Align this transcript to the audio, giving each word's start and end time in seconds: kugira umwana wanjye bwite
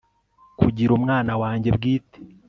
kugira 0.59 0.91
umwana 0.97 1.33
wanjye 1.41 1.69
bwite 1.77 2.17